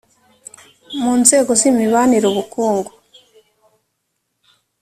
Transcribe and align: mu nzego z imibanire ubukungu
mu 1.01 1.11
nzego 1.21 1.51
z 1.59 1.61
imibanire 1.69 2.25
ubukungu 2.31 2.91